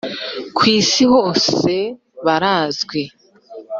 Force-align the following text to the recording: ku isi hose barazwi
ku 0.55 0.61
isi 0.77 1.03
hose 1.13 1.73
barazwi 2.25 3.01